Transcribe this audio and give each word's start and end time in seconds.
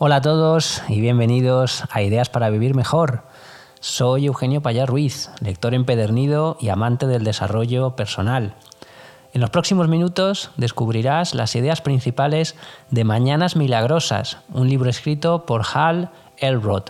Hola 0.00 0.16
a 0.16 0.20
todos 0.20 0.80
y 0.88 1.00
bienvenidos 1.00 1.82
a 1.90 2.02
Ideas 2.02 2.28
para 2.28 2.50
Vivir 2.50 2.76
Mejor. 2.76 3.24
Soy 3.80 4.26
Eugenio 4.26 4.60
Payá 4.60 4.86
Ruiz, 4.86 5.28
lector 5.40 5.74
empedernido 5.74 6.56
y 6.60 6.68
amante 6.68 7.08
del 7.08 7.24
desarrollo 7.24 7.96
personal. 7.96 8.54
En 9.32 9.40
los 9.40 9.50
próximos 9.50 9.88
minutos 9.88 10.52
descubrirás 10.56 11.34
las 11.34 11.56
ideas 11.56 11.80
principales 11.80 12.54
de 12.92 13.02
Mañanas 13.02 13.56
Milagrosas, 13.56 14.38
un 14.52 14.68
libro 14.68 14.88
escrito 14.88 15.46
por 15.46 15.62
Hal 15.74 16.10
Elrod. 16.36 16.84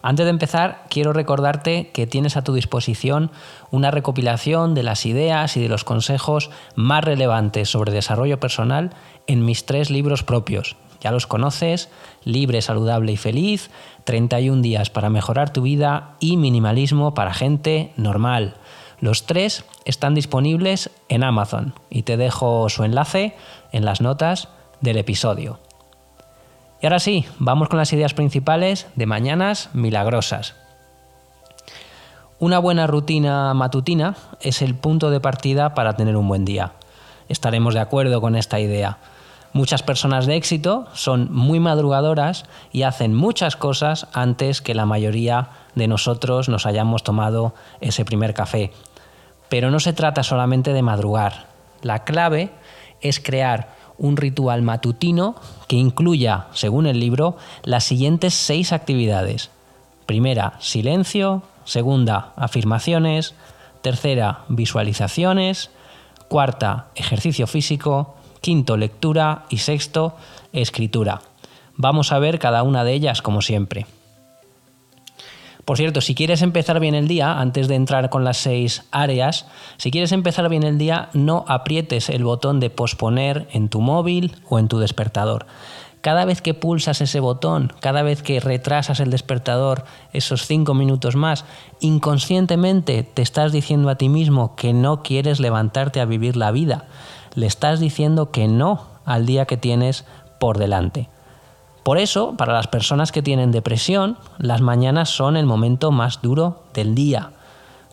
Antes 0.00 0.24
de 0.24 0.30
empezar, 0.30 0.84
quiero 0.88 1.12
recordarte 1.12 1.90
que 1.92 2.06
tienes 2.06 2.38
a 2.38 2.42
tu 2.42 2.54
disposición 2.54 3.30
una 3.70 3.90
recopilación 3.90 4.74
de 4.74 4.82
las 4.82 5.04
ideas 5.04 5.58
y 5.58 5.60
de 5.60 5.68
los 5.68 5.84
consejos 5.84 6.48
más 6.74 7.04
relevantes 7.04 7.68
sobre 7.68 7.92
desarrollo 7.92 8.40
personal 8.40 8.94
en 9.26 9.44
mis 9.44 9.66
tres 9.66 9.90
libros 9.90 10.22
propios, 10.22 10.76
ya 11.04 11.10
los 11.10 11.26
conoces, 11.26 11.90
Libre, 12.24 12.62
Saludable 12.62 13.12
y 13.12 13.18
Feliz, 13.18 13.70
31 14.04 14.62
días 14.62 14.88
para 14.88 15.10
mejorar 15.10 15.52
tu 15.52 15.60
vida 15.60 16.14
y 16.18 16.38
Minimalismo 16.38 17.12
para 17.12 17.34
gente 17.34 17.92
normal. 17.98 18.54
Los 19.00 19.26
tres 19.26 19.66
están 19.84 20.14
disponibles 20.14 20.90
en 21.10 21.22
Amazon 21.22 21.74
y 21.90 22.04
te 22.04 22.16
dejo 22.16 22.70
su 22.70 22.84
enlace 22.84 23.36
en 23.70 23.84
las 23.84 24.00
notas 24.00 24.48
del 24.80 24.96
episodio. 24.96 25.58
Y 26.80 26.86
ahora 26.86 27.00
sí, 27.00 27.26
vamos 27.38 27.68
con 27.68 27.78
las 27.78 27.92
ideas 27.92 28.14
principales 28.14 28.86
de 28.96 29.04
Mañanas 29.04 29.68
Milagrosas. 29.74 30.54
Una 32.38 32.58
buena 32.58 32.86
rutina 32.86 33.52
matutina 33.52 34.16
es 34.40 34.62
el 34.62 34.74
punto 34.74 35.10
de 35.10 35.20
partida 35.20 35.74
para 35.74 35.96
tener 35.96 36.16
un 36.16 36.28
buen 36.28 36.46
día. 36.46 36.72
Estaremos 37.28 37.74
de 37.74 37.80
acuerdo 37.80 38.22
con 38.22 38.36
esta 38.36 38.58
idea. 38.58 38.98
Muchas 39.54 39.84
personas 39.84 40.26
de 40.26 40.34
éxito 40.34 40.88
son 40.94 41.32
muy 41.32 41.60
madrugadoras 41.60 42.44
y 42.72 42.82
hacen 42.82 43.14
muchas 43.14 43.54
cosas 43.54 44.08
antes 44.12 44.60
que 44.60 44.74
la 44.74 44.84
mayoría 44.84 45.50
de 45.76 45.86
nosotros 45.86 46.48
nos 46.48 46.66
hayamos 46.66 47.04
tomado 47.04 47.54
ese 47.80 48.04
primer 48.04 48.34
café. 48.34 48.72
Pero 49.48 49.70
no 49.70 49.78
se 49.78 49.92
trata 49.92 50.24
solamente 50.24 50.72
de 50.72 50.82
madrugar. 50.82 51.46
La 51.82 52.02
clave 52.02 52.50
es 53.00 53.20
crear 53.20 53.68
un 53.96 54.16
ritual 54.16 54.62
matutino 54.62 55.36
que 55.68 55.76
incluya, 55.76 56.48
según 56.52 56.88
el 56.88 56.98
libro, 56.98 57.36
las 57.62 57.84
siguientes 57.84 58.34
seis 58.34 58.72
actividades. 58.72 59.50
Primera, 60.04 60.54
silencio. 60.58 61.44
Segunda, 61.64 62.32
afirmaciones. 62.34 63.36
Tercera, 63.82 64.40
visualizaciones. 64.48 65.70
Cuarta, 66.26 66.86
ejercicio 66.96 67.46
físico 67.46 68.16
quinto 68.44 68.76
lectura 68.76 69.46
y 69.48 69.56
sexto 69.56 70.16
escritura. 70.52 71.22
Vamos 71.76 72.12
a 72.12 72.18
ver 72.18 72.38
cada 72.38 72.62
una 72.62 72.84
de 72.84 72.92
ellas 72.92 73.22
como 73.22 73.40
siempre. 73.40 73.86
Por 75.64 75.78
cierto, 75.78 76.02
si 76.02 76.14
quieres 76.14 76.42
empezar 76.42 76.78
bien 76.78 76.94
el 76.94 77.08
día, 77.08 77.40
antes 77.40 77.68
de 77.68 77.76
entrar 77.76 78.10
con 78.10 78.22
las 78.22 78.36
seis 78.36 78.82
áreas, 78.90 79.46
si 79.78 79.90
quieres 79.90 80.12
empezar 80.12 80.50
bien 80.50 80.62
el 80.62 80.76
día, 80.76 81.08
no 81.14 81.46
aprietes 81.48 82.10
el 82.10 82.22
botón 82.22 82.60
de 82.60 82.68
posponer 82.68 83.48
en 83.50 83.70
tu 83.70 83.80
móvil 83.80 84.36
o 84.50 84.58
en 84.58 84.68
tu 84.68 84.78
despertador. 84.78 85.46
Cada 86.02 86.26
vez 86.26 86.42
que 86.42 86.52
pulsas 86.52 87.00
ese 87.00 87.20
botón, 87.20 87.72
cada 87.80 88.02
vez 88.02 88.22
que 88.22 88.40
retrasas 88.40 89.00
el 89.00 89.10
despertador 89.10 89.86
esos 90.12 90.46
cinco 90.46 90.74
minutos 90.74 91.16
más, 91.16 91.46
inconscientemente 91.80 93.04
te 93.04 93.22
estás 93.22 93.52
diciendo 93.52 93.88
a 93.88 93.96
ti 93.96 94.10
mismo 94.10 94.54
que 94.54 94.74
no 94.74 95.02
quieres 95.02 95.40
levantarte 95.40 96.02
a 96.02 96.04
vivir 96.04 96.36
la 96.36 96.50
vida 96.50 96.88
le 97.34 97.46
estás 97.46 97.80
diciendo 97.80 98.30
que 98.30 98.48
no 98.48 98.86
al 99.04 99.26
día 99.26 99.46
que 99.46 99.56
tienes 99.56 100.04
por 100.38 100.58
delante. 100.58 101.08
Por 101.84 101.98
eso, 101.98 102.34
para 102.36 102.54
las 102.54 102.66
personas 102.66 103.12
que 103.12 103.22
tienen 103.22 103.52
depresión, 103.52 104.16
las 104.38 104.62
mañanas 104.62 105.10
son 105.10 105.36
el 105.36 105.44
momento 105.44 105.90
más 105.90 106.22
duro 106.22 106.64
del 106.72 106.94
día. 106.94 107.32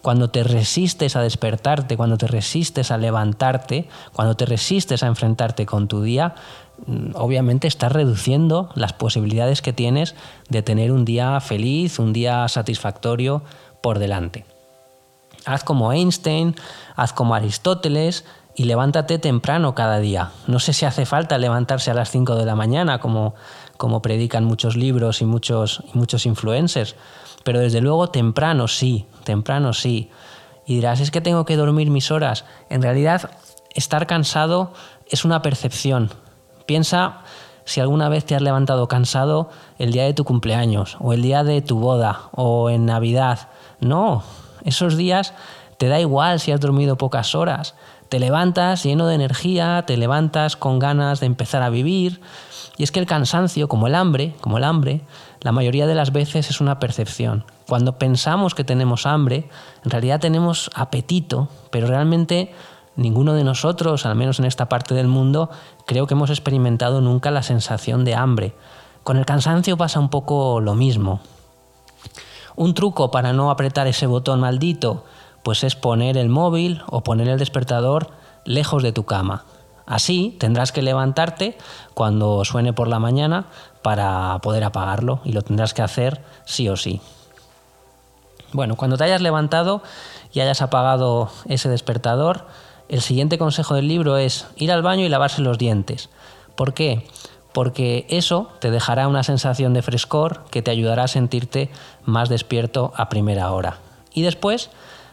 Cuando 0.01 0.29
te 0.29 0.43
resistes 0.43 1.15
a 1.15 1.21
despertarte, 1.21 1.97
cuando 1.97 2.17
te 2.17 2.25
resistes 2.25 2.89
a 2.89 2.97
levantarte, 2.97 3.87
cuando 4.13 4.35
te 4.35 4.45
resistes 4.45 5.03
a 5.03 5.07
enfrentarte 5.07 5.65
con 5.65 5.89
tu 5.89 6.01
día, 6.01 6.35
mm, 6.87 7.15
obviamente 7.15 7.67
estás 7.67 7.91
reduciendo 7.91 8.69
las 8.75 8.93
posibilidades 8.93 9.61
que 9.61 9.73
tienes 9.73 10.15
de 10.49 10.63
tener 10.63 10.93
un 10.93 11.03
día 11.03 11.39
feliz, 11.41 11.99
un 11.99 12.13
día 12.13 12.47
satisfactorio 12.47 13.43
por 13.81 13.99
delante. 13.99 14.45
Haz 15.45 15.63
como 15.63 15.91
Einstein, 15.91 16.55
haz 16.95 17.13
como 17.13 17.35
Aristóteles, 17.35 18.25
y 18.55 18.65
levántate 18.65 19.19
temprano 19.19 19.75
cada 19.75 19.99
día. 19.99 20.31
No 20.47 20.59
sé 20.59 20.73
si 20.73 20.85
hace 20.85 21.05
falta 21.05 21.37
levantarse 21.37 21.91
a 21.91 21.93
las 21.93 22.11
5 22.11 22.35
de 22.35 22.45
la 22.45 22.55
mañana, 22.55 22.99
como, 22.99 23.33
como 23.77 24.01
predican 24.01 24.43
muchos 24.43 24.75
libros 24.75 25.21
y 25.21 25.25
muchos, 25.25 25.83
y 25.93 25.97
muchos 25.97 26.25
influencers, 26.25 26.95
pero 27.43 27.59
desde 27.59 27.81
luego 27.81 28.09
temprano 28.09 28.67
sí, 28.67 29.05
temprano 29.23 29.73
sí. 29.73 30.09
Y 30.65 30.75
dirás, 30.75 30.99
es 30.99 31.11
que 31.11 31.21
tengo 31.21 31.45
que 31.45 31.57
dormir 31.57 31.89
mis 31.89 32.11
horas. 32.11 32.45
En 32.69 32.81
realidad, 32.81 33.31
estar 33.73 34.05
cansado 34.05 34.73
es 35.07 35.25
una 35.25 35.41
percepción. 35.41 36.11
Piensa 36.65 37.21
si 37.63 37.79
alguna 37.79 38.09
vez 38.09 38.25
te 38.25 38.35
has 38.35 38.41
levantado 38.41 38.87
cansado 38.87 39.49
el 39.77 39.91
día 39.91 40.03
de 40.03 40.13
tu 40.13 40.25
cumpleaños, 40.25 40.97
o 40.99 41.13
el 41.13 41.21
día 41.21 41.43
de 41.43 41.61
tu 41.61 41.79
boda, 41.79 42.29
o 42.31 42.69
en 42.69 42.85
Navidad. 42.85 43.49
No, 43.79 44.23
esos 44.65 44.97
días 44.97 45.33
te 45.77 45.87
da 45.87 45.99
igual 45.99 46.39
si 46.39 46.51
has 46.51 46.59
dormido 46.59 46.97
pocas 46.97 47.33
horas 47.33 47.75
te 48.11 48.19
levantas 48.19 48.83
lleno 48.83 49.07
de 49.07 49.15
energía, 49.15 49.85
te 49.87 49.95
levantas 49.95 50.57
con 50.57 50.79
ganas 50.79 51.21
de 51.21 51.27
empezar 51.27 51.63
a 51.63 51.69
vivir. 51.69 52.19
Y 52.75 52.83
es 52.83 52.91
que 52.91 52.99
el 52.99 53.05
cansancio, 53.05 53.69
como 53.69 53.87
el 53.87 53.95
hambre, 53.95 54.35
como 54.41 54.57
el 54.57 54.65
hambre, 54.65 54.99
la 55.39 55.53
mayoría 55.53 55.87
de 55.87 55.95
las 55.95 56.11
veces 56.11 56.49
es 56.49 56.59
una 56.59 56.77
percepción. 56.77 57.45
Cuando 57.69 57.97
pensamos 57.97 58.53
que 58.53 58.65
tenemos 58.65 59.05
hambre, 59.05 59.47
en 59.85 59.91
realidad 59.91 60.19
tenemos 60.19 60.69
apetito, 60.75 61.47
pero 61.69 61.87
realmente 61.87 62.53
ninguno 62.97 63.33
de 63.33 63.45
nosotros, 63.45 64.05
al 64.05 64.15
menos 64.15 64.39
en 64.39 64.45
esta 64.45 64.67
parte 64.67 64.93
del 64.93 65.07
mundo, 65.07 65.49
creo 65.85 66.05
que 66.05 66.13
hemos 66.13 66.31
experimentado 66.31 66.99
nunca 66.99 67.31
la 67.31 67.43
sensación 67.43 68.03
de 68.03 68.15
hambre. 68.15 68.53
Con 69.05 69.15
el 69.15 69.25
cansancio 69.25 69.77
pasa 69.77 70.01
un 70.01 70.09
poco 70.09 70.59
lo 70.59 70.75
mismo. 70.75 71.21
Un 72.57 72.73
truco 72.73 73.09
para 73.09 73.31
no 73.31 73.51
apretar 73.51 73.87
ese 73.87 74.05
botón 74.05 74.41
maldito 74.41 75.05
pues 75.43 75.63
es 75.63 75.75
poner 75.75 76.17
el 76.17 76.29
móvil 76.29 76.81
o 76.87 77.01
poner 77.01 77.27
el 77.27 77.39
despertador 77.39 78.09
lejos 78.45 78.83
de 78.83 78.91
tu 78.91 79.05
cama. 79.05 79.45
Así 79.85 80.35
tendrás 80.39 80.71
que 80.71 80.81
levantarte 80.81 81.57
cuando 81.93 82.45
suene 82.45 82.73
por 82.73 82.87
la 82.87 82.99
mañana 82.99 83.45
para 83.81 84.39
poder 84.41 84.63
apagarlo 84.63 85.21
y 85.25 85.33
lo 85.33 85.41
tendrás 85.41 85.73
que 85.73 85.81
hacer 85.81 86.21
sí 86.45 86.69
o 86.69 86.77
sí. 86.77 87.01
Bueno, 88.53 88.75
cuando 88.75 88.97
te 88.97 89.05
hayas 89.05 89.21
levantado 89.21 89.81
y 90.33 90.41
hayas 90.41 90.61
apagado 90.61 91.29
ese 91.47 91.69
despertador, 91.69 92.45
el 92.89 93.01
siguiente 93.01 93.37
consejo 93.37 93.75
del 93.75 93.87
libro 93.87 94.17
es 94.17 94.47
ir 94.57 94.71
al 94.71 94.81
baño 94.81 95.05
y 95.05 95.09
lavarse 95.09 95.41
los 95.41 95.57
dientes. 95.57 96.09
¿Por 96.55 96.73
qué? 96.73 97.07
Porque 97.53 98.05
eso 98.09 98.49
te 98.59 98.71
dejará 98.71 99.07
una 99.07 99.23
sensación 99.23 99.73
de 99.73 99.81
frescor 99.81 100.43
que 100.51 100.61
te 100.61 100.71
ayudará 100.71 101.03
a 101.03 101.07
sentirte 101.07 101.69
más 102.03 102.29
despierto 102.29 102.93
a 102.95 103.09
primera 103.09 103.51
hora. 103.51 103.77
Y 104.13 104.23
después 104.23 104.69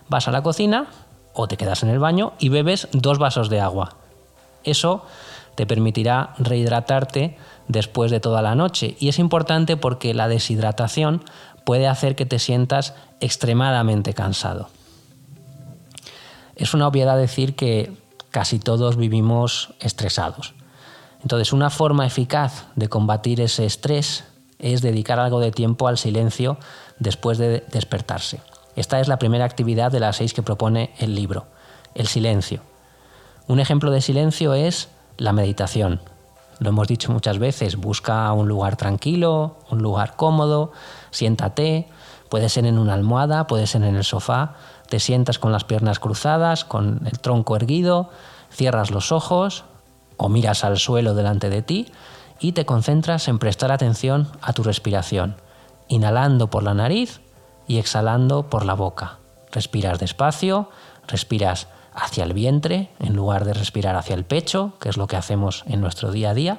vas 0.08 0.28
a 0.28 0.32
la 0.32 0.42
cocina 0.42 0.86
o 1.34 1.48
te 1.48 1.56
quedas 1.56 1.82
en 1.82 1.90
el 1.90 1.98
baño 1.98 2.32
y 2.38 2.48
bebes 2.48 2.88
dos 2.92 3.18
vasos 3.18 3.48
de 3.48 3.60
agua. 3.60 3.96
Eso 4.64 5.04
te 5.54 5.66
permitirá 5.66 6.34
rehidratarte 6.38 7.36
después 7.68 8.10
de 8.10 8.20
toda 8.20 8.42
la 8.42 8.54
noche 8.54 8.96
y 8.98 9.08
es 9.08 9.18
importante 9.18 9.76
porque 9.76 10.14
la 10.14 10.28
deshidratación 10.28 11.22
puede 11.64 11.86
hacer 11.86 12.16
que 12.16 12.26
te 12.26 12.38
sientas 12.38 12.94
extremadamente 13.20 14.14
cansado. 14.14 14.68
Es 16.56 16.74
una 16.74 16.88
obviedad 16.88 17.16
decir 17.16 17.54
que 17.54 17.92
casi 18.30 18.58
todos 18.58 18.96
vivimos 18.96 19.74
estresados. 19.80 20.54
Entonces, 21.22 21.52
una 21.52 21.70
forma 21.70 22.06
eficaz 22.06 22.66
de 22.76 22.88
combatir 22.88 23.40
ese 23.40 23.64
estrés 23.64 24.24
es 24.58 24.82
dedicar 24.82 25.18
algo 25.18 25.40
de 25.40 25.50
tiempo 25.50 25.88
al 25.88 25.98
silencio 25.98 26.58
después 26.98 27.38
de 27.38 27.64
despertarse. 27.72 28.40
Esta 28.78 29.00
es 29.00 29.08
la 29.08 29.18
primera 29.18 29.44
actividad 29.44 29.90
de 29.90 29.98
las 29.98 30.18
seis 30.18 30.32
que 30.32 30.44
propone 30.44 30.94
el 30.98 31.16
libro, 31.16 31.46
el 31.96 32.06
silencio. 32.06 32.60
Un 33.48 33.58
ejemplo 33.58 33.90
de 33.90 34.00
silencio 34.00 34.54
es 34.54 34.88
la 35.16 35.32
meditación. 35.32 36.00
Lo 36.60 36.68
hemos 36.68 36.86
dicho 36.86 37.10
muchas 37.10 37.40
veces, 37.40 37.74
busca 37.74 38.32
un 38.32 38.46
lugar 38.46 38.76
tranquilo, 38.76 39.56
un 39.68 39.82
lugar 39.82 40.14
cómodo, 40.14 40.70
siéntate, 41.10 41.88
puede 42.28 42.48
ser 42.48 42.66
en 42.66 42.78
una 42.78 42.94
almohada, 42.94 43.48
puede 43.48 43.66
ser 43.66 43.82
en 43.82 43.96
el 43.96 44.04
sofá, 44.04 44.54
te 44.88 45.00
sientas 45.00 45.40
con 45.40 45.50
las 45.50 45.64
piernas 45.64 45.98
cruzadas, 45.98 46.64
con 46.64 47.00
el 47.04 47.18
tronco 47.18 47.56
erguido, 47.56 48.10
cierras 48.48 48.92
los 48.92 49.10
ojos 49.10 49.64
o 50.18 50.28
miras 50.28 50.62
al 50.62 50.78
suelo 50.78 51.14
delante 51.14 51.50
de 51.50 51.62
ti 51.62 51.90
y 52.38 52.52
te 52.52 52.64
concentras 52.64 53.26
en 53.26 53.40
prestar 53.40 53.72
atención 53.72 54.28
a 54.40 54.52
tu 54.52 54.62
respiración, 54.62 55.34
inhalando 55.88 56.48
por 56.48 56.62
la 56.62 56.74
nariz 56.74 57.20
y 57.68 57.78
exhalando 57.78 58.50
por 58.50 58.64
la 58.64 58.74
boca. 58.74 59.18
Respiras 59.52 59.98
despacio, 59.98 60.70
respiras 61.06 61.68
hacia 61.94 62.24
el 62.24 62.32
vientre 62.32 62.90
en 62.98 63.14
lugar 63.14 63.44
de 63.44 63.54
respirar 63.54 63.96
hacia 63.96 64.14
el 64.14 64.24
pecho, 64.24 64.72
que 64.80 64.88
es 64.88 64.96
lo 64.96 65.06
que 65.06 65.16
hacemos 65.16 65.64
en 65.66 65.80
nuestro 65.80 66.10
día 66.10 66.30
a 66.30 66.34
día. 66.34 66.58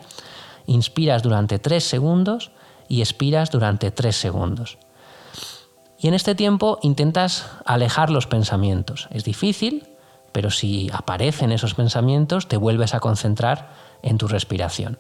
Inspiras 0.68 1.24
durante 1.24 1.60
tres 1.60 1.84
segundos 1.84 2.52
y 2.88 3.02
expiras 3.02 3.52
durante 3.52 3.92
tres 3.92 4.16
segundos. 4.16 4.78
Y 5.98 6.08
en 6.08 6.14
este 6.14 6.36
tiempo 6.36 6.80
intentas 6.82 7.46
alejar 7.66 8.10
los 8.10 8.28
pensamientos. 8.28 9.08
Es 9.12 9.24
difícil, 9.24 9.88
pero 10.32 10.50
si 10.50 10.90
aparecen 10.94 11.52
esos 11.52 11.74
pensamientos 11.74 12.48
te 12.48 12.58
vuelves 12.58 12.94
a 12.94 13.00
concentrar 13.00 13.70
en 14.02 14.18
tu 14.18 14.28
respiración. 14.28 14.98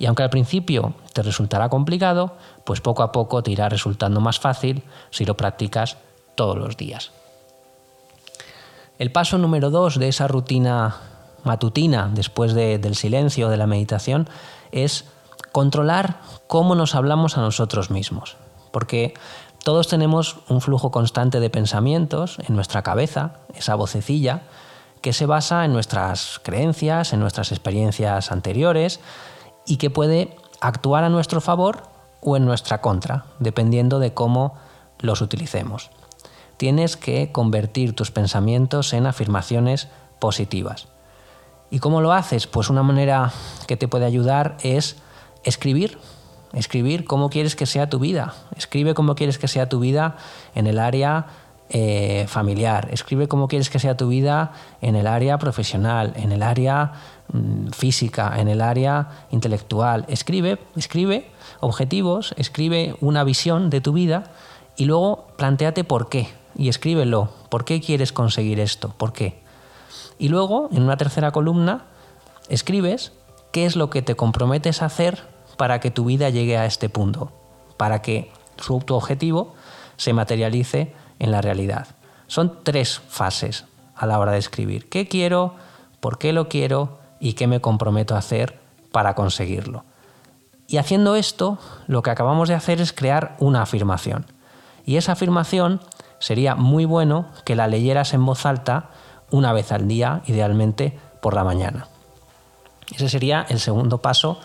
Y 0.00 0.06
aunque 0.06 0.22
al 0.22 0.30
principio 0.30 0.94
te 1.12 1.22
resultará 1.22 1.68
complicado, 1.68 2.32
pues 2.64 2.80
poco 2.80 3.02
a 3.02 3.12
poco 3.12 3.42
te 3.42 3.50
irá 3.50 3.68
resultando 3.68 4.18
más 4.22 4.40
fácil 4.40 4.82
si 5.10 5.26
lo 5.26 5.36
practicas 5.36 5.98
todos 6.36 6.56
los 6.56 6.78
días. 6.78 7.12
El 8.98 9.12
paso 9.12 9.36
número 9.36 9.68
dos 9.68 9.98
de 9.98 10.08
esa 10.08 10.26
rutina 10.26 10.96
matutina 11.44 12.10
después 12.14 12.54
del 12.54 12.96
silencio, 12.96 13.50
de 13.50 13.58
la 13.58 13.66
meditación, 13.66 14.26
es 14.72 15.04
controlar 15.52 16.22
cómo 16.46 16.74
nos 16.74 16.94
hablamos 16.94 17.36
a 17.36 17.42
nosotros 17.42 17.90
mismos. 17.90 18.38
Porque 18.70 19.12
todos 19.64 19.86
tenemos 19.88 20.38
un 20.48 20.62
flujo 20.62 20.90
constante 20.90 21.40
de 21.40 21.50
pensamientos 21.50 22.38
en 22.48 22.54
nuestra 22.54 22.82
cabeza, 22.82 23.34
esa 23.52 23.74
vocecilla, 23.74 24.44
que 25.02 25.12
se 25.12 25.26
basa 25.26 25.66
en 25.66 25.74
nuestras 25.74 26.40
creencias, 26.42 27.12
en 27.12 27.20
nuestras 27.20 27.52
experiencias 27.52 28.32
anteriores 28.32 29.00
y 29.66 29.76
que 29.76 29.90
puede 29.90 30.36
actuar 30.60 31.04
a 31.04 31.08
nuestro 31.08 31.40
favor 31.40 31.82
o 32.20 32.36
en 32.36 32.44
nuestra 32.44 32.80
contra, 32.80 33.24
dependiendo 33.38 33.98
de 33.98 34.12
cómo 34.12 34.54
los 34.98 35.20
utilicemos. 35.20 35.90
Tienes 36.56 36.96
que 36.96 37.32
convertir 37.32 37.94
tus 37.96 38.10
pensamientos 38.10 38.92
en 38.92 39.06
afirmaciones 39.06 39.88
positivas. 40.18 40.88
¿Y 41.70 41.78
cómo 41.78 42.00
lo 42.00 42.12
haces? 42.12 42.46
Pues 42.46 42.68
una 42.68 42.82
manera 42.82 43.32
que 43.66 43.76
te 43.76 43.88
puede 43.88 44.04
ayudar 44.04 44.56
es 44.62 44.96
escribir. 45.44 45.98
Escribir 46.52 47.04
cómo 47.04 47.30
quieres 47.30 47.54
que 47.54 47.64
sea 47.64 47.88
tu 47.88 48.00
vida. 48.00 48.34
Escribe 48.56 48.92
cómo 48.92 49.14
quieres 49.14 49.38
que 49.38 49.48
sea 49.48 49.68
tu 49.68 49.78
vida 49.78 50.16
en 50.54 50.66
el 50.66 50.78
área 50.78 51.26
eh, 51.72 52.26
familiar. 52.26 52.88
Escribe 52.90 53.28
cómo 53.28 53.46
quieres 53.46 53.70
que 53.70 53.78
sea 53.78 53.96
tu 53.96 54.08
vida 54.08 54.50
en 54.80 54.96
el 54.96 55.06
área 55.06 55.38
profesional, 55.38 56.12
en 56.16 56.32
el 56.32 56.42
área 56.42 56.92
mm, 57.32 57.68
física, 57.68 58.34
en 58.40 58.48
el 58.48 58.60
área 58.60 59.26
intelectual. 59.30 60.04
Escribe, 60.08 60.58
escribe 60.74 61.30
objetivos, 61.60 62.34
escribe 62.36 62.96
una 63.00 63.22
visión 63.22 63.70
de 63.70 63.80
tu 63.80 63.92
vida 63.92 64.24
y 64.76 64.86
luego 64.86 65.28
planteate 65.36 65.84
por 65.84 66.08
qué 66.08 66.26
y 66.56 66.68
escríbelo. 66.68 67.30
¿Por 67.50 67.64
qué 67.64 67.80
quieres 67.80 68.12
conseguir 68.12 68.58
esto? 68.58 68.92
¿Por 68.96 69.12
qué? 69.12 69.40
Y 70.18 70.28
luego, 70.28 70.68
en 70.72 70.82
una 70.82 70.96
tercera 70.96 71.30
columna, 71.30 71.84
escribes 72.48 73.12
qué 73.52 73.64
es 73.64 73.76
lo 73.76 73.90
que 73.90 74.02
te 74.02 74.16
comprometes 74.16 74.82
a 74.82 74.86
hacer 74.86 75.22
para 75.56 75.78
que 75.78 75.92
tu 75.92 76.04
vida 76.04 76.30
llegue 76.30 76.58
a 76.58 76.66
este 76.66 76.88
punto, 76.88 77.30
para 77.76 78.02
que 78.02 78.32
tu 78.56 78.94
objetivo 78.96 79.54
se 79.96 80.12
materialice 80.12 80.92
en 81.20 81.30
la 81.30 81.40
realidad. 81.40 81.86
Son 82.26 82.64
tres 82.64 83.00
fases 83.08 83.64
a 83.94 84.06
la 84.06 84.18
hora 84.18 84.32
de 84.32 84.38
escribir. 84.38 84.88
¿Qué 84.88 85.06
quiero? 85.06 85.54
¿Por 86.00 86.18
qué 86.18 86.32
lo 86.32 86.48
quiero? 86.48 86.98
¿Y 87.20 87.34
qué 87.34 87.46
me 87.46 87.60
comprometo 87.60 88.16
a 88.16 88.18
hacer 88.18 88.58
para 88.90 89.14
conseguirlo? 89.14 89.84
Y 90.66 90.78
haciendo 90.78 91.16
esto, 91.16 91.58
lo 91.86 92.02
que 92.02 92.10
acabamos 92.10 92.48
de 92.48 92.54
hacer 92.54 92.80
es 92.80 92.92
crear 92.92 93.36
una 93.38 93.62
afirmación. 93.62 94.26
Y 94.84 94.96
esa 94.96 95.12
afirmación 95.12 95.80
sería 96.18 96.54
muy 96.54 96.84
bueno 96.84 97.26
que 97.44 97.56
la 97.56 97.66
leyeras 97.66 98.14
en 98.14 98.24
voz 98.24 98.46
alta 98.46 98.90
una 99.30 99.52
vez 99.52 99.72
al 99.72 99.86
día, 99.88 100.22
idealmente 100.26 100.98
por 101.20 101.34
la 101.34 101.44
mañana. 101.44 101.88
Ese 102.94 103.08
sería 103.08 103.46
el 103.48 103.60
segundo 103.60 103.98
paso 103.98 104.38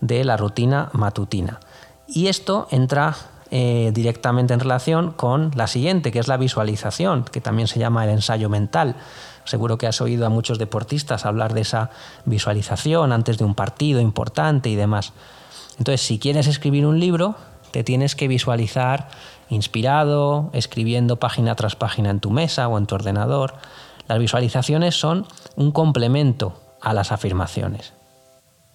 de 0.00 0.24
la 0.24 0.36
rutina 0.36 0.90
matutina. 0.92 1.60
Y 2.06 2.28
esto 2.28 2.68
entra 2.70 3.16
eh, 3.54 3.90
directamente 3.92 4.54
en 4.54 4.60
relación 4.60 5.12
con 5.12 5.50
la 5.54 5.66
siguiente, 5.66 6.10
que 6.10 6.18
es 6.18 6.26
la 6.26 6.38
visualización, 6.38 7.24
que 7.24 7.42
también 7.42 7.68
se 7.68 7.78
llama 7.78 8.02
el 8.02 8.08
ensayo 8.08 8.48
mental. 8.48 8.96
Seguro 9.44 9.76
que 9.76 9.86
has 9.86 10.00
oído 10.00 10.24
a 10.24 10.30
muchos 10.30 10.58
deportistas 10.58 11.26
hablar 11.26 11.52
de 11.52 11.60
esa 11.60 11.90
visualización 12.24 13.12
antes 13.12 13.36
de 13.36 13.44
un 13.44 13.54
partido 13.54 14.00
importante 14.00 14.70
y 14.70 14.74
demás. 14.74 15.12
Entonces, 15.72 16.00
si 16.00 16.18
quieres 16.18 16.46
escribir 16.46 16.86
un 16.86 16.98
libro, 16.98 17.34
te 17.72 17.84
tienes 17.84 18.16
que 18.16 18.26
visualizar 18.26 19.08
inspirado, 19.50 20.48
escribiendo 20.54 21.16
página 21.16 21.54
tras 21.54 21.76
página 21.76 22.08
en 22.08 22.20
tu 22.20 22.30
mesa 22.30 22.68
o 22.68 22.78
en 22.78 22.86
tu 22.86 22.94
ordenador. 22.94 23.56
Las 24.08 24.18
visualizaciones 24.18 24.98
son 24.98 25.26
un 25.56 25.72
complemento 25.72 26.58
a 26.80 26.94
las 26.94 27.12
afirmaciones. 27.12 27.92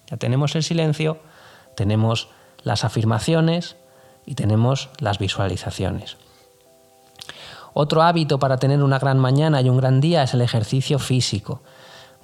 Ya 0.08 0.18
tenemos 0.18 0.54
el 0.54 0.62
silencio, 0.62 1.18
tenemos 1.74 2.28
las 2.62 2.84
afirmaciones, 2.84 3.74
y 4.28 4.34
tenemos 4.34 4.90
las 4.98 5.18
visualizaciones. 5.18 6.18
Otro 7.72 8.02
hábito 8.02 8.38
para 8.38 8.58
tener 8.58 8.82
una 8.82 8.98
gran 8.98 9.18
mañana 9.18 9.62
y 9.62 9.70
un 9.70 9.78
gran 9.78 10.02
día 10.02 10.22
es 10.22 10.34
el 10.34 10.42
ejercicio 10.42 10.98
físico. 10.98 11.62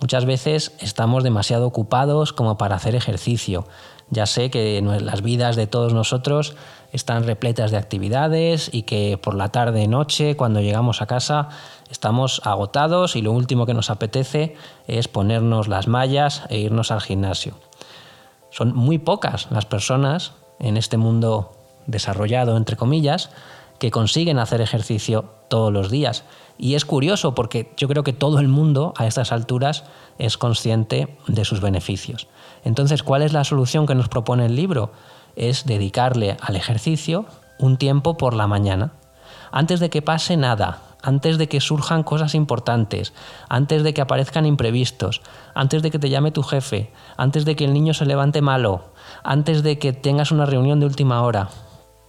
Muchas 0.00 0.26
veces 0.26 0.73
estamos 0.80 1.25
demasiado 1.25 1.66
ocupados 1.66 2.34
como 2.34 2.58
para 2.58 2.76
hacer 2.76 2.94
ejercicio. 2.94 3.66
Ya 4.11 4.26
sé 4.26 4.50
que 4.50 4.82
las 4.82 5.23
vidas 5.23 5.56
de 5.56 5.66
todos 5.66 5.94
nosotros 5.94 6.56
están 6.92 7.25
repletas 7.25 7.70
de 7.70 7.78
actividades 7.78 8.68
y 8.70 8.82
que 8.82 9.16
por 9.16 9.34
la 9.34 9.49
tarde 9.49 9.88
noche, 9.88 10.37
cuando 10.37 10.61
llegamos 10.61 11.00
a 11.00 11.06
casa, 11.06 11.49
estamos 11.90 12.42
agotados 12.44 13.16
y 13.16 13.23
lo 13.23 13.32
último 13.32 13.64
que 13.64 13.73
nos 13.73 13.88
apetece 13.88 14.56
es 14.87 15.08
ponernos 15.08 15.68
las 15.68 15.88
mallas 15.88 16.42
e 16.50 16.58
irnos 16.58 16.90
al 16.90 17.00
gimnasio. 17.00 17.54
Son 18.50 18.75
muy 18.75 18.99
pocas 18.99 19.50
las 19.50 19.64
personas 19.64 20.32
en 20.61 20.76
este 20.76 20.99
mundo 20.99 21.63
desarrollado, 21.87 22.57
entre 22.57 22.76
comillas, 22.76 23.31
que 23.79 23.91
consiguen 23.91 24.38
hacer 24.38 24.61
ejercicio 24.61 25.26
todos 25.49 25.73
los 25.73 25.91
días. 25.91 26.25
Y 26.57 26.75
es 26.75 26.85
curioso 26.85 27.35
porque 27.35 27.73
yo 27.76 27.88
creo 27.88 28.05
que 28.05 28.12
todo 28.12 28.38
el 28.38 28.49
mundo 28.49 28.95
a 28.97 29.07
estas 29.07 29.33
alturas 29.33 29.85
es 30.19 30.38
consciente 30.38 31.19
de 31.26 31.45
sus 31.45 31.61
beneficios. 31.61 32.29
Entonces, 32.64 33.03
¿cuál 33.03 33.23
es 33.23 33.33
la 33.33 33.45
solución 33.45 33.87
que 33.87 33.95
nos 33.95 34.09
propone 34.09 34.47
el 34.47 34.57
libro? 34.57 34.93
Es 35.37 35.67
dedicarle 35.67 36.37
al 36.41 36.57
ejercicio 36.57 37.26
un 37.59 37.76
tiempo 37.76 38.17
por 38.17 38.35
la 38.35 38.47
mañana, 38.47 38.93
antes 39.50 39.81
de 39.81 39.91
que 39.91 40.03
pase 40.03 40.37
nada, 40.37 40.79
antes 41.03 41.38
de 41.38 41.49
que 41.49 41.61
surjan 41.61 42.03
cosas 42.03 42.35
importantes, 42.35 43.12
antes 43.49 43.83
de 43.83 43.93
que 43.93 44.00
aparezcan 44.00 44.47
imprevistos, 44.47 45.23
antes 45.55 45.83
de 45.83 45.91
que 45.91 45.99
te 45.99 46.09
llame 46.09 46.31
tu 46.31 46.43
jefe, 46.43 46.91
antes 47.17 47.45
de 47.45 47.55
que 47.57 47.64
el 47.64 47.73
niño 47.73 47.95
se 47.95 48.07
levante 48.07 48.41
malo, 48.41 48.93
antes 49.23 49.62
de 49.62 49.79
que 49.79 49.93
tengas 49.93 50.33
una 50.33 50.47
reunión 50.47 50.81
de 50.81 50.87
última 50.87 51.23
hora 51.23 51.50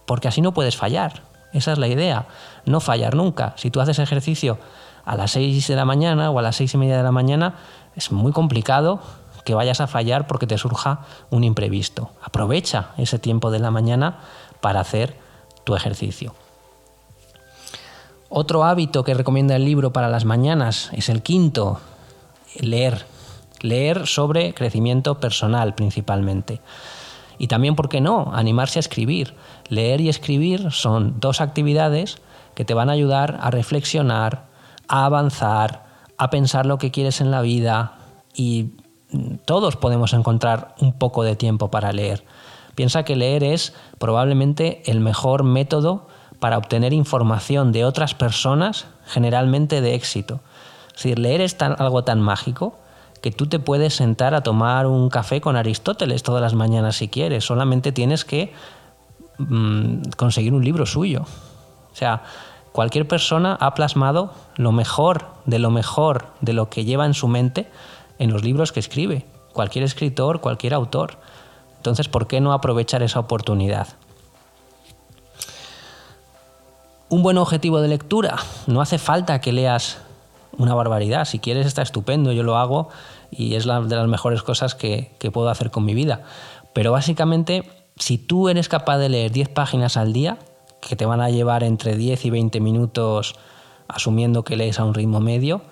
porque 0.06 0.28
así 0.28 0.40
no 0.40 0.52
puedes 0.52 0.76
fallar. 0.76 1.22
Esa 1.52 1.72
es 1.72 1.78
la 1.78 1.88
idea, 1.88 2.26
no 2.64 2.80
fallar 2.80 3.14
nunca. 3.14 3.54
Si 3.56 3.70
tú 3.70 3.80
haces 3.80 3.98
ejercicio 3.98 4.58
a 5.04 5.16
las 5.16 5.32
6 5.32 5.68
de 5.68 5.76
la 5.76 5.84
mañana 5.84 6.30
o 6.30 6.38
a 6.38 6.42
las 6.42 6.56
seis 6.56 6.74
y 6.74 6.78
media 6.78 6.96
de 6.96 7.02
la 7.02 7.12
mañana, 7.12 7.54
es 7.94 8.12
muy 8.12 8.32
complicado 8.32 9.00
que 9.44 9.54
vayas 9.54 9.80
a 9.80 9.86
fallar 9.86 10.26
porque 10.26 10.46
te 10.46 10.58
surja 10.58 11.00
un 11.30 11.44
imprevisto. 11.44 12.10
Aprovecha 12.22 12.88
ese 12.98 13.18
tiempo 13.18 13.50
de 13.50 13.60
la 13.60 13.70
mañana 13.70 14.18
para 14.60 14.80
hacer 14.80 15.16
tu 15.64 15.76
ejercicio. 15.76 16.34
Otro 18.28 18.64
hábito 18.64 19.04
que 19.04 19.14
recomienda 19.14 19.54
el 19.54 19.64
libro 19.64 19.92
para 19.92 20.08
las 20.08 20.24
mañanas 20.24 20.90
es 20.92 21.08
el 21.08 21.22
quinto, 21.22 21.80
leer. 22.60 23.06
Leer 23.62 24.06
sobre 24.06 24.52
crecimiento 24.52 25.20
personal 25.20 25.74
principalmente. 25.74 26.60
Y 27.38 27.48
también, 27.48 27.76
¿por 27.76 27.88
qué 27.88 28.00
no?, 28.00 28.30
animarse 28.34 28.78
a 28.78 28.80
escribir. 28.80 29.34
Leer 29.68 30.00
y 30.00 30.08
escribir 30.08 30.70
son 30.72 31.20
dos 31.20 31.40
actividades 31.40 32.18
que 32.54 32.64
te 32.64 32.74
van 32.74 32.88
a 32.88 32.92
ayudar 32.92 33.38
a 33.42 33.50
reflexionar, 33.50 34.46
a 34.88 35.04
avanzar, 35.04 35.84
a 36.16 36.30
pensar 36.30 36.66
lo 36.66 36.78
que 36.78 36.90
quieres 36.90 37.20
en 37.20 37.30
la 37.30 37.42
vida 37.42 37.92
y 38.34 38.70
todos 39.44 39.76
podemos 39.76 40.12
encontrar 40.12 40.74
un 40.80 40.92
poco 40.92 41.22
de 41.22 41.36
tiempo 41.36 41.70
para 41.70 41.92
leer. 41.92 42.24
Piensa 42.74 43.04
que 43.04 43.16
leer 43.16 43.44
es 43.44 43.72
probablemente 43.98 44.82
el 44.90 45.00
mejor 45.00 45.44
método 45.44 46.08
para 46.38 46.58
obtener 46.58 46.92
información 46.92 47.72
de 47.72 47.84
otras 47.84 48.14
personas, 48.14 48.86
generalmente 49.06 49.80
de 49.80 49.94
éxito. 49.94 50.40
Es 50.88 51.02
decir, 51.02 51.18
leer 51.18 51.40
es 51.40 51.56
algo 51.60 52.04
tan 52.04 52.20
mágico 52.20 52.78
que 53.18 53.30
tú 53.30 53.46
te 53.46 53.58
puedes 53.58 53.94
sentar 53.94 54.34
a 54.34 54.42
tomar 54.42 54.86
un 54.86 55.08
café 55.08 55.40
con 55.40 55.56
Aristóteles 55.56 56.22
todas 56.22 56.42
las 56.42 56.54
mañanas 56.54 56.96
si 56.96 57.08
quieres, 57.08 57.44
solamente 57.44 57.92
tienes 57.92 58.24
que 58.24 58.52
mm, 59.38 60.10
conseguir 60.16 60.52
un 60.52 60.64
libro 60.64 60.86
suyo. 60.86 61.22
O 61.92 61.96
sea, 61.96 62.22
cualquier 62.72 63.08
persona 63.08 63.56
ha 63.60 63.74
plasmado 63.74 64.32
lo 64.56 64.72
mejor 64.72 65.26
de 65.46 65.58
lo 65.58 65.70
mejor 65.70 66.26
de 66.40 66.52
lo 66.52 66.68
que 66.68 66.84
lleva 66.84 67.06
en 67.06 67.14
su 67.14 67.28
mente 67.28 67.68
en 68.18 68.32
los 68.32 68.44
libros 68.44 68.72
que 68.72 68.80
escribe. 68.80 69.26
Cualquier 69.52 69.84
escritor, 69.84 70.40
cualquier 70.40 70.74
autor. 70.74 71.18
Entonces, 71.76 72.08
¿por 72.08 72.26
qué 72.26 72.40
no 72.40 72.52
aprovechar 72.52 73.02
esa 73.02 73.20
oportunidad? 73.20 73.88
Un 77.08 77.22
buen 77.22 77.38
objetivo 77.38 77.80
de 77.80 77.88
lectura. 77.88 78.36
No 78.66 78.80
hace 78.80 78.98
falta 78.98 79.40
que 79.40 79.52
leas 79.52 79.98
una 80.58 80.74
barbaridad. 80.74 81.24
Si 81.24 81.38
quieres 81.38 81.66
está 81.66 81.82
estupendo, 81.82 82.32
yo 82.32 82.42
lo 82.42 82.56
hago 82.56 82.88
y 83.30 83.54
es 83.54 83.66
la, 83.66 83.80
de 83.80 83.96
las 83.96 84.08
mejores 84.08 84.42
cosas 84.42 84.74
que, 84.74 85.14
que 85.18 85.30
puedo 85.30 85.48
hacer 85.48 85.70
con 85.70 85.84
mi 85.84 85.94
vida. 85.94 86.24
Pero 86.72 86.92
básicamente, 86.92 87.70
si 87.96 88.18
tú 88.18 88.48
eres 88.48 88.68
capaz 88.68 88.98
de 88.98 89.08
leer 89.08 89.32
10 89.32 89.48
páginas 89.50 89.96
al 89.96 90.12
día, 90.12 90.38
que 90.80 90.96
te 90.96 91.06
van 91.06 91.20
a 91.20 91.30
llevar 91.30 91.64
entre 91.64 91.96
10 91.96 92.26
y 92.26 92.30
20 92.30 92.60
minutos 92.60 93.34
asumiendo 93.88 94.44
que 94.44 94.56
lees 94.56 94.78
a 94.78 94.84
un 94.84 94.94
ritmo 94.94 95.20
medio, 95.20 95.62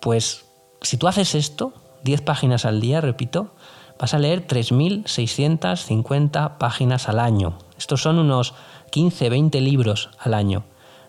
pues 0.00 0.44
si 0.82 0.96
tú 0.96 1.08
haces 1.08 1.34
esto, 1.34 1.72
10 2.04 2.22
páginas 2.22 2.64
al 2.64 2.80
día, 2.80 3.00
repito, 3.00 3.52
vas 3.98 4.14
a 4.14 4.18
leer 4.18 4.46
3.650 4.46 6.58
páginas 6.58 7.08
al 7.08 7.18
año. 7.18 7.58
Estos 7.78 8.02
son 8.02 8.18
unos 8.18 8.54
15, 8.90 9.30
20 9.30 9.60
libros 9.60 10.10
al 10.18 10.34
año. 10.34 10.64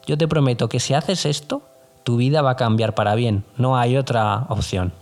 Yo 0.05 0.17
te 0.17 0.27
prometo 0.27 0.69
que 0.69 0.79
si 0.79 0.93
haces 0.93 1.25
esto, 1.25 1.63
tu 2.07 2.15
vida 2.15 2.41
va 2.41 2.51
a 2.51 2.55
cambiar 2.55 2.95
para 2.95 3.15
bien. 3.15 3.43
No 3.57 3.75
hay 3.75 3.97
otra 3.97 4.45
opción. 4.47 4.93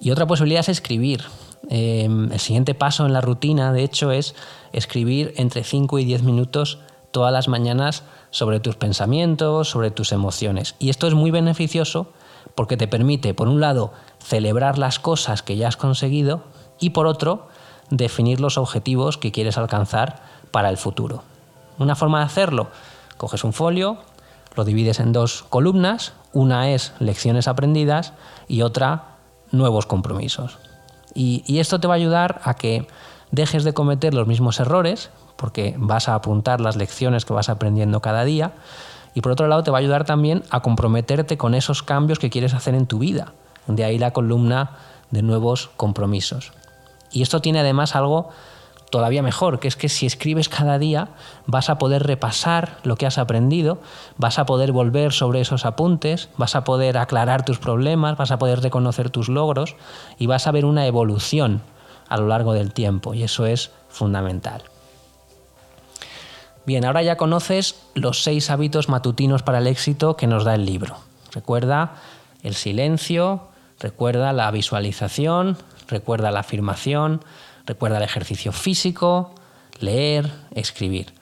Y 0.00 0.12
otra 0.12 0.26
posibilidad 0.26 0.60
es 0.60 0.70
escribir. 0.70 1.24
Em, 1.68 2.32
el 2.32 2.40
siguiente 2.40 2.72
paso 2.74 3.04
en 3.04 3.12
la 3.12 3.20
rutina, 3.20 3.70
de 3.74 3.84
hecho, 3.84 4.12
es 4.12 4.34
escribir 4.72 5.34
entre 5.36 5.62
5 5.62 5.98
y 5.98 6.06
10 6.06 6.22
minutos 6.22 6.78
todas 7.10 7.34
las 7.34 7.48
mañanas 7.48 8.02
sobre 8.30 8.60
tus 8.60 8.76
pensamientos, 8.76 9.68
sobre 9.68 9.90
tus 9.90 10.10
emociones. 10.12 10.74
Y 10.78 10.88
esto 10.88 11.06
es 11.06 11.12
muy 11.12 11.30
beneficioso 11.30 12.10
porque 12.54 12.78
te 12.78 12.88
permite, 12.88 13.34
por 13.34 13.48
un 13.48 13.60
lado, 13.60 13.92
celebrar 14.24 14.78
las 14.78 14.98
cosas 14.98 15.42
que 15.42 15.58
ya 15.58 15.68
has 15.68 15.76
conseguido 15.76 16.44
y 16.80 16.90
por 16.90 17.06
otro, 17.06 17.48
definir 17.90 18.40
los 18.40 18.56
objetivos 18.56 19.18
que 19.18 19.32
quieres 19.32 19.58
alcanzar 19.58 20.22
para 20.50 20.70
el 20.70 20.78
futuro. 20.78 21.24
Una 21.78 21.94
forma 21.94 22.20
de 22.20 22.24
hacerlo, 22.24 22.68
coges 23.18 23.44
un 23.44 23.52
folio, 23.52 23.98
lo 24.58 24.64
divides 24.64 24.98
en 24.98 25.12
dos 25.12 25.44
columnas, 25.48 26.12
una 26.32 26.70
es 26.70 26.92
lecciones 26.98 27.46
aprendidas 27.46 28.12
y 28.48 28.62
otra 28.62 29.16
nuevos 29.52 29.86
compromisos. 29.86 30.58
Y, 31.14 31.58
esto 31.58 31.78
te 31.78 31.86
va 31.86 31.94
a 31.94 31.96
ayudar 31.96 32.40
a 32.42 32.54
que 32.54 32.88
dejes 33.30 33.62
de 33.62 33.72
cometer 33.72 34.14
los 34.14 34.26
mismos 34.26 34.58
errores, 34.58 35.10
porque 35.36 35.76
vas 35.78 36.08
a 36.08 36.14
apuntar 36.14 36.60
las 36.60 36.74
lecciones 36.74 37.24
que 37.24 37.32
vas 37.32 37.48
aprendiendo 37.48 38.00
cada 38.00 38.24
día, 38.24 38.52
y 39.14 39.20
por 39.20 39.30
otro 39.30 39.46
lado 39.46 39.62
te 39.62 39.70
va 39.70 39.78
a 39.78 39.80
ayudar 39.80 40.04
también 40.04 40.42
a 40.50 40.60
comprometerte 40.60 41.38
con 41.38 41.54
esos 41.54 41.84
cambios 41.84 42.18
que 42.18 42.28
quieres 42.28 42.52
hacer 42.52 42.74
en 42.74 42.86
tu 42.86 42.98
vida. 42.98 43.34
De 43.68 43.84
ahí 43.84 43.96
la 43.96 44.12
columna 44.12 44.72
de 45.12 45.22
nuevos 45.22 45.70
compromisos. 45.76 46.52
Y 47.12 47.22
esto 47.22 47.40
tiene 47.40 47.60
además 47.60 47.94
algo 47.94 48.30
todavía 48.90 49.22
mejor, 49.22 49.60
que 49.60 49.68
es 49.68 49.76
que 49.76 49.88
si 49.88 50.06
escribes 50.06 50.48
cada 50.48 50.78
día 50.78 51.08
vas 51.46 51.70
a 51.70 51.78
poder 51.78 52.04
repasar 52.04 52.78
lo 52.82 52.96
que 52.96 53.06
has 53.06 53.18
aprendido, 53.18 53.80
vas 54.16 54.38
a 54.38 54.46
poder 54.46 54.72
volver 54.72 55.12
sobre 55.12 55.40
esos 55.40 55.64
apuntes, 55.64 56.28
vas 56.36 56.54
a 56.54 56.64
poder 56.64 56.98
aclarar 56.98 57.44
tus 57.44 57.58
problemas, 57.58 58.16
vas 58.16 58.30
a 58.30 58.38
poder 58.38 58.60
reconocer 58.60 59.10
tus 59.10 59.28
logros 59.28 59.76
y 60.18 60.26
vas 60.26 60.46
a 60.46 60.52
ver 60.52 60.64
una 60.64 60.86
evolución 60.86 61.62
a 62.08 62.16
lo 62.16 62.26
largo 62.26 62.52
del 62.52 62.72
tiempo 62.72 63.14
y 63.14 63.22
eso 63.22 63.46
es 63.46 63.70
fundamental. 63.88 64.62
Bien, 66.64 66.84
ahora 66.84 67.02
ya 67.02 67.16
conoces 67.16 67.76
los 67.94 68.22
seis 68.22 68.50
hábitos 68.50 68.88
matutinos 68.88 69.42
para 69.42 69.58
el 69.58 69.66
éxito 69.66 70.16
que 70.16 70.26
nos 70.26 70.44
da 70.44 70.54
el 70.54 70.66
libro. 70.66 70.98
Recuerda 71.32 71.94
el 72.42 72.54
silencio, 72.54 73.48
recuerda 73.80 74.32
la 74.32 74.50
visualización, 74.50 75.56
recuerda 75.88 76.30
la 76.30 76.40
afirmación, 76.40 77.22
recuerda 77.68 77.98
el 77.98 78.02
ejercicio 78.02 78.50
físico, 78.50 79.34
leer, 79.78 80.32
escribir. 80.52 81.14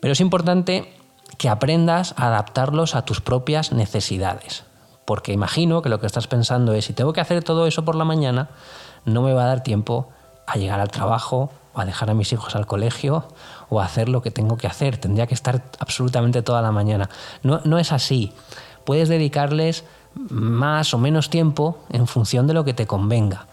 Pero 0.00 0.12
es 0.12 0.20
importante 0.20 0.92
que 1.38 1.48
aprendas 1.48 2.14
a 2.16 2.26
adaptarlos 2.26 2.96
a 2.96 3.04
tus 3.04 3.20
propias 3.20 3.72
necesidades. 3.72 4.64
Porque 5.04 5.32
imagino 5.32 5.82
que 5.82 5.88
lo 5.88 6.00
que 6.00 6.06
estás 6.06 6.26
pensando 6.26 6.72
es, 6.72 6.86
si 6.86 6.92
tengo 6.92 7.12
que 7.12 7.20
hacer 7.20 7.44
todo 7.44 7.66
eso 7.66 7.84
por 7.84 7.94
la 7.94 8.04
mañana, 8.04 8.48
no 9.04 9.22
me 9.22 9.32
va 9.32 9.44
a 9.44 9.46
dar 9.46 9.62
tiempo 9.62 10.08
a 10.46 10.56
llegar 10.56 10.80
al 10.80 10.90
trabajo, 10.90 11.50
o 11.72 11.80
a 11.80 11.84
dejar 11.84 12.10
a 12.10 12.14
mis 12.14 12.32
hijos 12.32 12.56
al 12.56 12.66
colegio 12.66 13.28
o 13.68 13.80
a 13.80 13.84
hacer 13.84 14.08
lo 14.08 14.22
que 14.22 14.30
tengo 14.30 14.56
que 14.56 14.66
hacer. 14.66 14.96
Tendría 14.96 15.26
que 15.26 15.34
estar 15.34 15.62
absolutamente 15.78 16.42
toda 16.42 16.62
la 16.62 16.72
mañana. 16.72 17.08
No, 17.42 17.60
no 17.64 17.78
es 17.78 17.92
así. 17.92 18.32
Puedes 18.84 19.08
dedicarles 19.08 19.84
más 20.14 20.92
o 20.94 20.98
menos 20.98 21.30
tiempo 21.30 21.78
en 21.90 22.06
función 22.06 22.46
de 22.46 22.54
lo 22.54 22.64
que 22.64 22.74
te 22.74 22.86
convenga. 22.86 23.46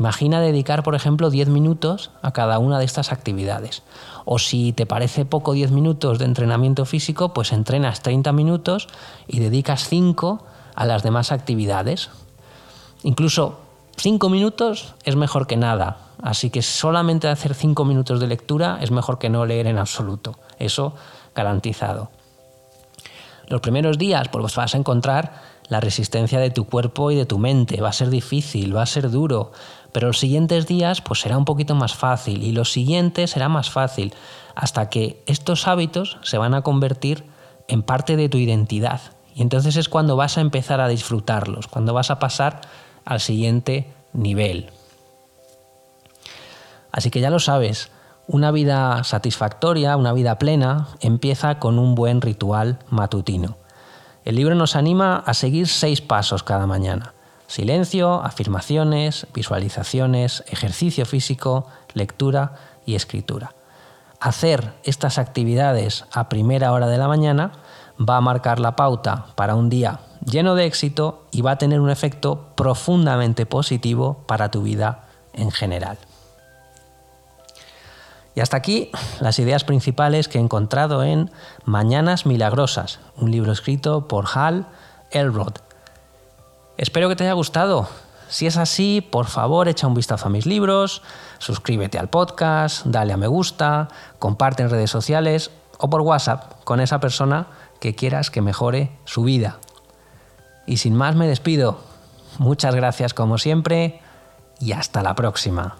Imagina 0.00 0.40
dedicar, 0.40 0.82
por 0.82 0.94
ejemplo, 0.94 1.28
10 1.28 1.50
minutos 1.50 2.10
a 2.22 2.32
cada 2.32 2.58
una 2.58 2.78
de 2.78 2.86
estas 2.86 3.12
actividades. 3.12 3.82
O 4.24 4.38
si 4.38 4.72
te 4.72 4.86
parece 4.86 5.26
poco 5.26 5.52
10 5.52 5.72
minutos 5.72 6.18
de 6.18 6.24
entrenamiento 6.24 6.86
físico, 6.86 7.34
pues 7.34 7.52
entrenas 7.52 8.00
30 8.00 8.32
minutos 8.32 8.88
y 9.28 9.40
dedicas 9.40 9.86
5 9.90 10.42
a 10.74 10.86
las 10.86 11.02
demás 11.02 11.32
actividades. 11.32 12.08
Incluso 13.02 13.60
5 13.98 14.30
minutos 14.30 14.94
es 15.04 15.16
mejor 15.16 15.46
que 15.46 15.58
nada. 15.58 15.98
Así 16.22 16.48
que 16.48 16.62
solamente 16.62 17.28
hacer 17.28 17.54
cinco 17.54 17.84
minutos 17.84 18.20
de 18.20 18.26
lectura 18.26 18.78
es 18.80 18.90
mejor 18.90 19.18
que 19.18 19.28
no 19.28 19.44
leer 19.44 19.66
en 19.66 19.76
absoluto. 19.76 20.38
Eso 20.58 20.94
garantizado. 21.34 22.10
Los 23.48 23.60
primeros 23.60 23.98
días 23.98 24.28
pues 24.28 24.54
vas 24.54 24.74
a 24.74 24.78
encontrar 24.78 25.60
la 25.70 25.80
resistencia 25.80 26.40
de 26.40 26.50
tu 26.50 26.66
cuerpo 26.66 27.10
y 27.10 27.16
de 27.16 27.24
tu 27.24 27.38
mente. 27.38 27.80
Va 27.80 27.88
a 27.88 27.92
ser 27.92 28.10
difícil, 28.10 28.76
va 28.76 28.82
a 28.82 28.86
ser 28.86 29.10
duro, 29.10 29.52
pero 29.92 30.08
los 30.08 30.18
siguientes 30.18 30.66
días 30.66 31.00
pues 31.00 31.20
será 31.20 31.36
un 31.36 31.44
poquito 31.44 31.74
más 31.74 31.94
fácil 31.94 32.42
y 32.42 32.52
los 32.52 32.72
siguientes 32.72 33.30
será 33.30 33.48
más 33.48 33.70
fácil 33.70 34.14
hasta 34.54 34.88
que 34.88 35.22
estos 35.26 35.66
hábitos 35.66 36.18
se 36.22 36.38
van 36.38 36.54
a 36.54 36.62
convertir 36.62 37.24
en 37.68 37.82
parte 37.82 38.16
de 38.16 38.28
tu 38.28 38.38
identidad. 38.38 39.00
Y 39.34 39.42
entonces 39.42 39.76
es 39.76 39.88
cuando 39.88 40.16
vas 40.16 40.38
a 40.38 40.40
empezar 40.40 40.80
a 40.80 40.88
disfrutarlos, 40.88 41.68
cuando 41.68 41.94
vas 41.94 42.10
a 42.10 42.18
pasar 42.18 42.60
al 43.04 43.20
siguiente 43.20 43.92
nivel. 44.12 44.70
Así 46.92 47.10
que 47.10 47.20
ya 47.20 47.30
lo 47.30 47.38
sabes, 47.38 47.90
una 48.26 48.50
vida 48.50 49.02
satisfactoria, 49.04 49.96
una 49.96 50.12
vida 50.12 50.38
plena, 50.38 50.88
empieza 51.00 51.58
con 51.58 51.78
un 51.78 51.94
buen 51.94 52.20
ritual 52.20 52.78
matutino. 52.88 53.56
El 54.24 54.36
libro 54.36 54.54
nos 54.54 54.76
anima 54.76 55.16
a 55.16 55.34
seguir 55.34 55.68
seis 55.68 56.00
pasos 56.00 56.42
cada 56.42 56.66
mañana. 56.66 57.14
Silencio, 57.50 58.22
afirmaciones, 58.22 59.26
visualizaciones, 59.34 60.44
ejercicio 60.46 61.04
físico, 61.04 61.66
lectura 61.94 62.52
y 62.86 62.94
escritura. 62.94 63.56
Hacer 64.20 64.72
estas 64.84 65.18
actividades 65.18 66.04
a 66.12 66.28
primera 66.28 66.70
hora 66.70 66.86
de 66.86 66.96
la 66.96 67.08
mañana 67.08 67.50
va 67.98 68.18
a 68.18 68.20
marcar 68.20 68.60
la 68.60 68.76
pauta 68.76 69.26
para 69.34 69.56
un 69.56 69.68
día 69.68 69.98
lleno 70.24 70.54
de 70.54 70.64
éxito 70.64 71.26
y 71.32 71.40
va 71.40 71.50
a 71.50 71.58
tener 71.58 71.80
un 71.80 71.90
efecto 71.90 72.52
profundamente 72.54 73.46
positivo 73.46 74.22
para 74.28 74.52
tu 74.52 74.62
vida 74.62 75.08
en 75.32 75.50
general. 75.50 75.98
Y 78.36 78.42
hasta 78.42 78.58
aquí 78.58 78.92
las 79.18 79.40
ideas 79.40 79.64
principales 79.64 80.28
que 80.28 80.38
he 80.38 80.40
encontrado 80.40 81.02
en 81.02 81.32
Mañanas 81.64 82.26
Milagrosas, 82.26 83.00
un 83.16 83.32
libro 83.32 83.50
escrito 83.50 84.06
por 84.06 84.26
Hal 84.32 84.68
Elrod. 85.10 85.54
Espero 86.80 87.10
que 87.10 87.14
te 87.14 87.24
haya 87.24 87.34
gustado. 87.34 87.86
Si 88.30 88.46
es 88.46 88.56
así, 88.56 89.02
por 89.02 89.26
favor 89.26 89.68
echa 89.68 89.86
un 89.86 89.92
vistazo 89.92 90.28
a 90.28 90.30
mis 90.30 90.46
libros, 90.46 91.02
suscríbete 91.36 91.98
al 91.98 92.08
podcast, 92.08 92.86
dale 92.86 93.12
a 93.12 93.18
me 93.18 93.26
gusta, 93.26 93.88
comparte 94.18 94.62
en 94.62 94.70
redes 94.70 94.90
sociales 94.90 95.50
o 95.76 95.90
por 95.90 96.00
WhatsApp 96.00 96.64
con 96.64 96.80
esa 96.80 96.98
persona 96.98 97.48
que 97.80 97.94
quieras 97.94 98.30
que 98.30 98.40
mejore 98.40 98.96
su 99.04 99.24
vida. 99.24 99.58
Y 100.66 100.78
sin 100.78 100.96
más 100.96 101.16
me 101.16 101.28
despido. 101.28 101.80
Muchas 102.38 102.74
gracias 102.74 103.12
como 103.12 103.36
siempre 103.36 104.00
y 104.58 104.72
hasta 104.72 105.02
la 105.02 105.14
próxima. 105.14 105.79